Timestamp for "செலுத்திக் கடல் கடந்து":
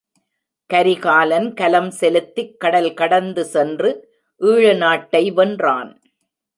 1.91-3.45